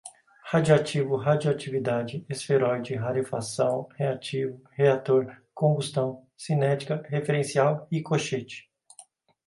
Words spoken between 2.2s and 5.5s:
esferoide, rarefação, reativo, reator,